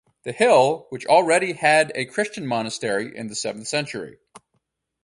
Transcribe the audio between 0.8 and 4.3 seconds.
which already had a Christian monastery in the seventh century.